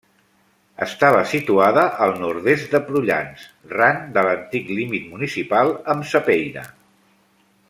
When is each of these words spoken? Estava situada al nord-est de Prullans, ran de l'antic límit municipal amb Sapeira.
Estava 0.85 1.19
situada 1.31 1.83
al 2.07 2.15
nord-est 2.23 2.73
de 2.77 2.81
Prullans, 2.87 3.45
ran 3.77 4.03
de 4.17 4.27
l'antic 4.29 4.75
límit 4.81 5.07
municipal 5.15 5.75
amb 5.95 6.13
Sapeira. 6.15 6.69